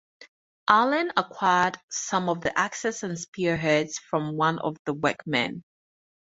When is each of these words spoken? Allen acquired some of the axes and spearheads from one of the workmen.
Allen 0.67 1.11
acquired 1.15 1.77
some 1.91 2.27
of 2.27 2.41
the 2.41 2.57
axes 2.57 3.03
and 3.03 3.19
spearheads 3.19 3.99
from 3.99 4.35
one 4.35 4.57
of 4.57 4.75
the 4.87 4.93
workmen. 4.93 5.63